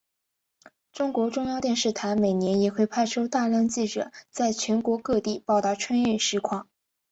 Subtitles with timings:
[0.91, 6.67] 中国中央电视台每年也会派出大量记者在全国各地报道春运实况。